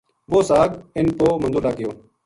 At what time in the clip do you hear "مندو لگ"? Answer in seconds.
1.41-1.73